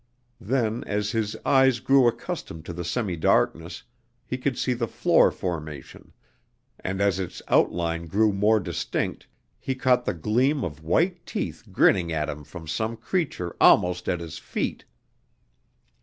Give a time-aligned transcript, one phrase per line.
[0.41, 3.83] Then, as his eyes grew accustomed to the semi darkness,
[4.25, 6.11] he could see the floor formation,
[6.79, 9.27] and as its outlines grew more distinct,
[9.59, 14.21] he caught the gleam of white teeth grinning at him from some creature almost at
[14.21, 14.85] his feet!